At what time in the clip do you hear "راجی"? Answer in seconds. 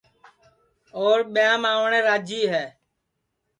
2.07-2.41